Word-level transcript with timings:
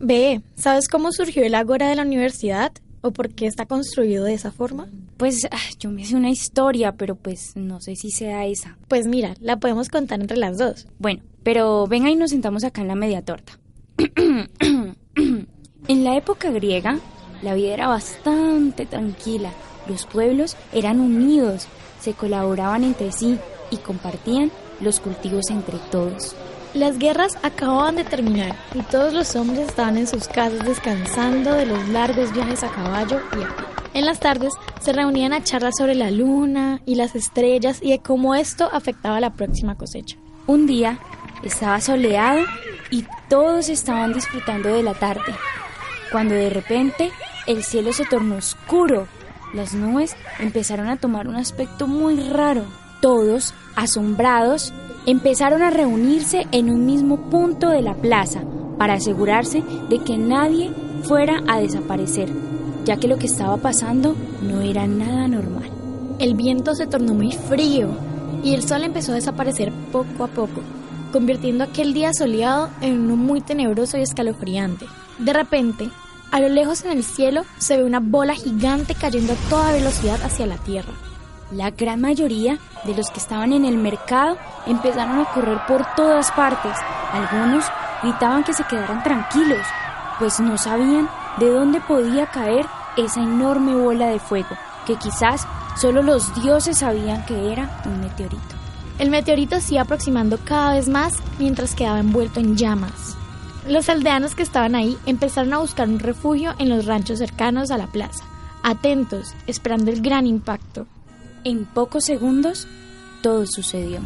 Ve, 0.00 0.40
¿sabes 0.56 0.88
cómo 0.88 1.12
surgió 1.12 1.44
el 1.44 1.54
ágora 1.54 1.88
de 1.90 1.94
la 1.94 2.02
universidad? 2.02 2.72
¿O 3.02 3.10
por 3.10 3.28
qué 3.34 3.46
está 3.46 3.66
construido 3.66 4.24
de 4.24 4.32
esa 4.32 4.50
forma? 4.50 4.88
Pues 5.18 5.46
ah, 5.50 5.58
yo 5.78 5.90
me 5.90 6.06
sé 6.06 6.16
una 6.16 6.30
historia, 6.30 6.92
pero 6.92 7.16
pues 7.16 7.52
no 7.54 7.82
sé 7.82 7.96
si 7.96 8.10
sea 8.10 8.46
esa. 8.46 8.78
Pues 8.88 9.06
mira, 9.06 9.34
la 9.40 9.58
podemos 9.58 9.90
contar 9.90 10.20
entre 10.20 10.38
las 10.38 10.56
dos. 10.56 10.86
Bueno, 10.98 11.22
pero 11.42 11.86
venga 11.86 12.10
y 12.10 12.16
nos 12.16 12.30
sentamos 12.30 12.64
acá 12.64 12.80
en 12.80 12.88
la 12.88 12.94
media 12.94 13.22
torta. 13.22 13.58
en 15.16 16.04
la 16.04 16.16
época 16.16 16.50
griega, 16.50 16.98
la 17.42 17.52
vida 17.54 17.74
era 17.74 17.86
bastante 17.86 18.86
tranquila. 18.86 19.52
Los 19.86 20.06
pueblos 20.06 20.56
eran 20.72 20.98
unidos, 20.98 21.66
se 22.00 22.14
colaboraban 22.14 22.84
entre 22.84 23.12
sí 23.12 23.38
y 23.70 23.76
compartían 23.76 24.50
los 24.80 24.98
cultivos 24.98 25.50
entre 25.50 25.76
todos. 25.90 26.34
Las 26.74 26.98
guerras 26.98 27.36
acababan 27.42 27.96
de 27.96 28.04
terminar 28.04 28.54
y 28.74 28.82
todos 28.82 29.12
los 29.12 29.34
hombres 29.34 29.68
estaban 29.68 29.98
en 29.98 30.06
sus 30.06 30.28
casas 30.28 30.64
descansando 30.64 31.52
de 31.52 31.66
los 31.66 31.88
largos 31.88 32.32
viajes 32.32 32.62
a 32.62 32.70
caballo 32.70 33.20
y 33.32 33.42
a 33.42 33.48
pie. 33.48 33.66
En 33.92 34.06
las 34.06 34.20
tardes 34.20 34.52
se 34.80 34.92
reunían 34.92 35.32
a 35.32 35.42
charlar 35.42 35.72
sobre 35.76 35.96
la 35.96 36.12
luna 36.12 36.80
y 36.86 36.94
las 36.94 37.16
estrellas 37.16 37.80
y 37.82 37.90
de 37.90 37.98
cómo 37.98 38.36
esto 38.36 38.70
afectaba 38.72 39.18
la 39.18 39.34
próxima 39.34 39.74
cosecha. 39.74 40.16
Un 40.46 40.68
día 40.68 41.00
estaba 41.42 41.80
soleado 41.80 42.42
y 42.90 43.04
todos 43.28 43.68
estaban 43.68 44.12
disfrutando 44.12 44.68
de 44.68 44.84
la 44.84 44.94
tarde, 44.94 45.34
cuando 46.12 46.36
de 46.36 46.50
repente 46.50 47.10
el 47.48 47.64
cielo 47.64 47.92
se 47.92 48.04
tornó 48.04 48.36
oscuro. 48.36 49.08
Las 49.54 49.74
nubes 49.74 50.14
empezaron 50.38 50.88
a 50.88 50.98
tomar 50.98 51.26
un 51.26 51.34
aspecto 51.34 51.88
muy 51.88 52.20
raro. 52.28 52.64
Todos, 53.00 53.54
asombrados, 53.74 54.72
empezaron 55.06 55.62
a 55.62 55.70
reunirse 55.70 56.46
en 56.52 56.70
un 56.70 56.86
mismo 56.86 57.16
punto 57.16 57.70
de 57.70 57.82
la 57.82 57.94
plaza 57.94 58.42
para 58.78 58.94
asegurarse 58.94 59.62
de 59.88 59.98
que 59.98 60.16
nadie 60.16 60.70
fuera 61.02 61.42
a 61.46 61.58
desaparecer, 61.60 62.28
ya 62.84 62.96
que 62.96 63.08
lo 63.08 63.18
que 63.18 63.26
estaba 63.26 63.56
pasando 63.56 64.14
no 64.42 64.60
era 64.60 64.86
nada 64.86 65.28
normal. 65.28 65.70
El 66.18 66.34
viento 66.34 66.74
se 66.74 66.86
tornó 66.86 67.14
muy 67.14 67.32
frío 67.32 67.88
y 68.42 68.54
el 68.54 68.62
sol 68.66 68.84
empezó 68.84 69.12
a 69.12 69.16
desaparecer 69.16 69.72
poco 69.92 70.24
a 70.24 70.28
poco, 70.28 70.62
convirtiendo 71.12 71.64
aquel 71.64 71.92
día 71.92 72.12
soleado 72.12 72.70
en 72.80 73.00
uno 73.00 73.16
muy 73.16 73.40
tenebroso 73.40 73.98
y 73.98 74.02
escalofriante. 74.02 74.86
De 75.18 75.32
repente, 75.32 75.90
a 76.30 76.40
lo 76.40 76.48
lejos 76.48 76.84
en 76.84 76.92
el 76.92 77.04
cielo 77.04 77.42
se 77.58 77.76
ve 77.76 77.84
una 77.84 78.00
bola 78.00 78.34
gigante 78.34 78.94
cayendo 78.94 79.32
a 79.32 79.48
toda 79.48 79.72
velocidad 79.72 80.20
hacia 80.22 80.46
la 80.46 80.56
tierra. 80.56 80.92
La 81.50 81.70
gran 81.70 82.00
mayoría 82.00 82.58
de 82.84 82.94
los 82.94 83.10
que 83.10 83.18
estaban 83.18 83.52
en 83.52 83.64
el 83.64 83.76
mercado 83.76 84.36
empezaron 84.66 85.18
a 85.18 85.24
correr 85.32 85.58
por 85.66 85.84
todas 85.96 86.30
partes. 86.30 86.76
Algunos 87.12 87.64
gritaban 88.04 88.44
que 88.44 88.54
se 88.54 88.62
quedaran 88.64 89.02
tranquilos, 89.02 89.66
pues 90.20 90.38
no 90.38 90.56
sabían 90.56 91.08
de 91.38 91.50
dónde 91.50 91.80
podía 91.80 92.26
caer 92.26 92.66
esa 92.96 93.20
enorme 93.20 93.74
bola 93.74 94.06
de 94.08 94.20
fuego, 94.20 94.48
que 94.86 94.94
quizás 94.94 95.44
solo 95.76 96.02
los 96.02 96.32
dioses 96.40 96.78
sabían 96.78 97.26
que 97.26 97.52
era 97.52 97.82
un 97.84 98.00
meteorito. 98.00 98.54
El 99.00 99.10
meteorito 99.10 99.60
se 99.60 99.74
iba 99.74 99.82
aproximando 99.82 100.38
cada 100.44 100.74
vez 100.74 100.88
más 100.88 101.14
mientras 101.40 101.74
quedaba 101.74 101.98
envuelto 101.98 102.38
en 102.38 102.56
llamas. 102.56 103.16
Los 103.66 103.88
aldeanos 103.88 104.36
que 104.36 104.44
estaban 104.44 104.76
ahí 104.76 104.96
empezaron 105.04 105.52
a 105.52 105.58
buscar 105.58 105.88
un 105.88 105.98
refugio 105.98 106.54
en 106.58 106.68
los 106.68 106.86
ranchos 106.86 107.18
cercanos 107.18 107.72
a 107.72 107.76
la 107.76 107.88
plaza, 107.88 108.24
atentos, 108.62 109.34
esperando 109.48 109.90
el 109.90 110.00
gran 110.00 110.26
impacto. 110.26 110.86
En 111.42 111.64
pocos 111.64 112.04
segundos, 112.04 112.68
todo 113.22 113.46
sucedió. 113.46 114.00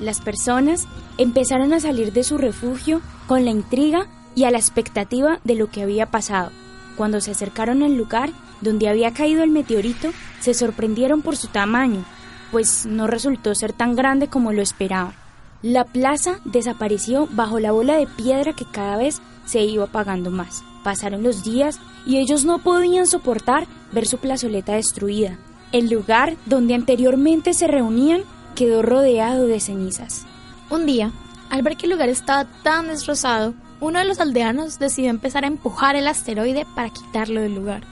Las 0.00 0.20
personas 0.20 0.88
empezaron 1.16 1.72
a 1.72 1.78
salir 1.78 2.12
de 2.12 2.24
su 2.24 2.38
refugio 2.38 3.00
con 3.28 3.44
la 3.44 3.52
intriga 3.52 4.08
y 4.34 4.44
a 4.44 4.50
la 4.50 4.58
expectativa 4.58 5.38
de 5.44 5.54
lo 5.54 5.70
que 5.70 5.82
había 5.82 6.06
pasado. 6.06 6.50
Cuando 6.96 7.20
se 7.20 7.30
acercaron 7.30 7.84
al 7.84 7.96
lugar 7.96 8.30
donde 8.62 8.88
había 8.88 9.12
caído 9.12 9.44
el 9.44 9.50
meteorito, 9.50 10.10
se 10.40 10.54
sorprendieron 10.54 11.22
por 11.22 11.36
su 11.36 11.46
tamaño, 11.46 12.04
pues 12.50 12.84
no 12.84 13.06
resultó 13.06 13.54
ser 13.54 13.72
tan 13.72 13.94
grande 13.94 14.26
como 14.26 14.52
lo 14.52 14.60
esperaban. 14.60 15.14
La 15.62 15.84
plaza 15.84 16.40
desapareció 16.44 17.28
bajo 17.30 17.60
la 17.60 17.70
bola 17.70 17.96
de 17.96 18.08
piedra 18.08 18.54
que 18.54 18.64
cada 18.64 18.96
vez 18.96 19.22
se 19.46 19.62
iba 19.62 19.84
apagando 19.84 20.30
más. 20.30 20.64
Pasaron 20.82 21.22
los 21.22 21.44
días 21.44 21.78
y 22.04 22.18
ellos 22.18 22.44
no 22.44 22.58
podían 22.58 23.06
soportar 23.06 23.66
ver 23.94 24.06
su 24.06 24.18
plazoleta 24.18 24.74
destruida. 24.74 25.38
El 25.72 25.88
lugar 25.88 26.36
donde 26.46 26.74
anteriormente 26.74 27.54
se 27.54 27.66
reunían 27.66 28.22
quedó 28.54 28.82
rodeado 28.82 29.46
de 29.46 29.60
cenizas. 29.60 30.26
Un 30.70 30.86
día, 30.86 31.12
al 31.50 31.62
ver 31.62 31.76
que 31.76 31.86
el 31.86 31.92
lugar 31.92 32.08
estaba 32.08 32.46
tan 32.62 32.88
destrozado, 32.88 33.54
uno 33.80 33.98
de 33.98 34.04
los 34.04 34.20
aldeanos 34.20 34.78
decidió 34.78 35.10
empezar 35.10 35.44
a 35.44 35.48
empujar 35.48 35.96
el 35.96 36.06
asteroide 36.06 36.66
para 36.74 36.90
quitarlo 36.90 37.40
del 37.40 37.54
lugar, 37.54 37.82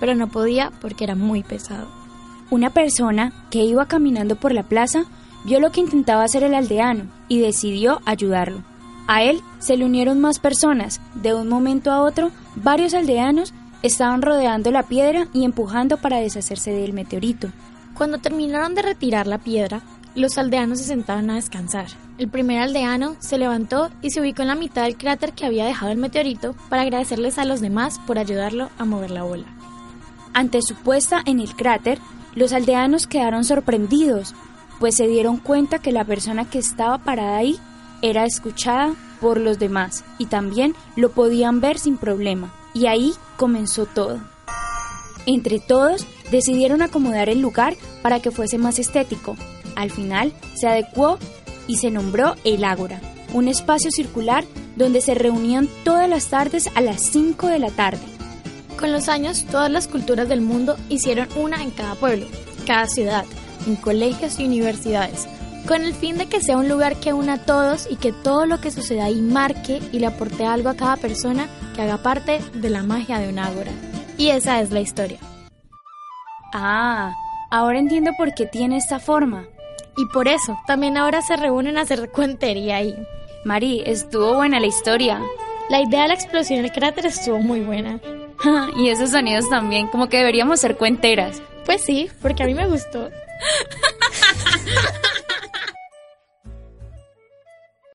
pero 0.00 0.14
no 0.14 0.28
podía 0.28 0.70
porque 0.80 1.04
era 1.04 1.14
muy 1.14 1.42
pesado. 1.42 1.88
Una 2.50 2.70
persona 2.70 3.32
que 3.50 3.64
iba 3.64 3.86
caminando 3.86 4.36
por 4.36 4.52
la 4.52 4.62
plaza 4.62 5.04
vio 5.44 5.60
lo 5.60 5.70
que 5.70 5.80
intentaba 5.80 6.24
hacer 6.24 6.44
el 6.44 6.54
aldeano 6.54 7.06
y 7.28 7.40
decidió 7.40 8.00
ayudarlo. 8.04 8.62
A 9.06 9.22
él 9.22 9.42
se 9.58 9.76
le 9.76 9.84
unieron 9.84 10.20
más 10.20 10.38
personas. 10.38 11.00
De 11.14 11.34
un 11.34 11.48
momento 11.48 11.90
a 11.90 12.00
otro, 12.00 12.30
varios 12.56 12.94
aldeanos 12.94 13.52
estaban 13.84 14.22
rodeando 14.22 14.70
la 14.70 14.84
piedra 14.84 15.28
y 15.34 15.44
empujando 15.44 15.98
para 15.98 16.16
deshacerse 16.16 16.72
del 16.72 16.94
meteorito. 16.94 17.48
Cuando 17.94 18.16
terminaron 18.16 18.74
de 18.74 18.80
retirar 18.80 19.26
la 19.26 19.36
piedra, 19.36 19.82
los 20.14 20.38
aldeanos 20.38 20.78
se 20.78 20.86
sentaron 20.86 21.28
a 21.28 21.34
descansar. 21.34 21.88
El 22.16 22.28
primer 22.28 22.62
aldeano 22.62 23.16
se 23.18 23.36
levantó 23.36 23.90
y 24.00 24.10
se 24.10 24.22
ubicó 24.22 24.40
en 24.40 24.48
la 24.48 24.54
mitad 24.54 24.84
del 24.84 24.96
cráter 24.96 25.34
que 25.34 25.44
había 25.44 25.66
dejado 25.66 25.92
el 25.92 25.98
meteorito 25.98 26.54
para 26.70 26.80
agradecerles 26.80 27.36
a 27.36 27.44
los 27.44 27.60
demás 27.60 28.00
por 28.06 28.18
ayudarlo 28.18 28.70
a 28.78 28.86
mover 28.86 29.10
la 29.10 29.22
bola. 29.22 29.44
Ante 30.32 30.62
su 30.62 30.74
puesta 30.76 31.20
en 31.26 31.38
el 31.38 31.54
cráter, 31.54 31.98
los 32.34 32.54
aldeanos 32.54 33.06
quedaron 33.06 33.44
sorprendidos, 33.44 34.34
pues 34.80 34.96
se 34.96 35.06
dieron 35.06 35.36
cuenta 35.36 35.78
que 35.78 35.92
la 35.92 36.04
persona 36.04 36.46
que 36.46 36.58
estaba 36.58 36.96
parada 36.98 37.36
ahí 37.36 37.58
era 38.00 38.24
escuchada 38.24 38.94
por 39.20 39.38
los 39.38 39.58
demás 39.58 40.04
y 40.16 40.24
también 40.26 40.74
lo 40.96 41.10
podían 41.10 41.60
ver 41.60 41.78
sin 41.78 41.98
problema. 41.98 42.50
Y 42.74 42.86
ahí 42.86 43.14
comenzó 43.36 43.86
todo. 43.86 44.20
Entre 45.26 45.58
todos 45.58 46.06
decidieron 46.30 46.82
acomodar 46.82 47.28
el 47.28 47.40
lugar 47.40 47.76
para 48.02 48.20
que 48.20 48.30
fuese 48.30 48.58
más 48.58 48.78
estético. 48.78 49.36
Al 49.76 49.90
final 49.90 50.32
se 50.54 50.68
adecuó 50.68 51.18
y 51.66 51.76
se 51.76 51.90
nombró 51.90 52.34
el 52.44 52.64
Ágora, 52.64 53.00
un 53.32 53.48
espacio 53.48 53.90
circular 53.90 54.44
donde 54.76 55.00
se 55.00 55.14
reunían 55.14 55.68
todas 55.84 56.08
las 56.08 56.26
tardes 56.26 56.68
a 56.74 56.80
las 56.80 57.02
5 57.02 57.46
de 57.46 57.58
la 57.58 57.70
tarde. 57.70 58.02
Con 58.78 58.92
los 58.92 59.08
años, 59.08 59.46
todas 59.50 59.70
las 59.70 59.88
culturas 59.88 60.28
del 60.28 60.40
mundo 60.40 60.76
hicieron 60.88 61.28
una 61.36 61.62
en 61.62 61.70
cada 61.70 61.94
pueblo, 61.94 62.26
cada 62.66 62.86
ciudad, 62.86 63.24
en 63.66 63.76
colegios 63.76 64.38
y 64.38 64.44
universidades, 64.44 65.26
con 65.66 65.82
el 65.82 65.94
fin 65.94 66.18
de 66.18 66.26
que 66.26 66.40
sea 66.40 66.56
un 66.58 66.68
lugar 66.68 66.96
que 66.96 67.12
una 67.12 67.34
a 67.34 67.38
todos 67.38 67.86
y 67.90 67.96
que 67.96 68.12
todo 68.12 68.46
lo 68.46 68.60
que 68.60 68.70
suceda 68.70 69.04
ahí 69.04 69.20
marque 69.20 69.80
y 69.92 69.98
le 69.98 70.06
aporte 70.06 70.44
algo 70.44 70.68
a 70.68 70.76
cada 70.76 70.96
persona 70.96 71.48
que 71.74 71.82
haga 71.82 71.98
parte 71.98 72.40
de 72.54 72.70
la 72.70 72.82
magia 72.82 73.18
de 73.18 73.28
un 73.28 73.38
ágora. 73.38 73.72
Y 74.18 74.28
esa 74.28 74.60
es 74.60 74.70
la 74.70 74.80
historia. 74.80 75.18
Ah, 76.52 77.12
ahora 77.50 77.78
entiendo 77.78 78.12
por 78.16 78.34
qué 78.34 78.46
tiene 78.46 78.76
esta 78.76 78.98
forma. 78.98 79.44
Y 79.96 80.06
por 80.06 80.28
eso, 80.28 80.58
también 80.66 80.96
ahora 80.96 81.22
se 81.22 81.36
reúnen 81.36 81.78
a 81.78 81.82
hacer 81.82 82.10
cuentería 82.10 82.76
ahí. 82.76 82.94
Mari, 83.44 83.82
estuvo 83.86 84.34
buena 84.34 84.60
la 84.60 84.66
historia. 84.66 85.20
La 85.70 85.80
idea 85.80 86.02
de 86.02 86.08
la 86.08 86.14
explosión 86.14 86.62
del 86.62 86.72
cráter 86.72 87.06
estuvo 87.06 87.38
muy 87.38 87.60
buena. 87.60 88.00
y 88.76 88.88
esos 88.88 89.10
sonidos 89.10 89.48
también, 89.48 89.88
como 89.88 90.08
que 90.08 90.18
deberíamos 90.18 90.60
ser 90.60 90.76
cuenteras. 90.76 91.42
Pues 91.64 91.82
sí, 91.82 92.10
porque 92.20 92.42
a 92.42 92.46
mí 92.46 92.54
me 92.54 92.66
gustó. 92.66 93.10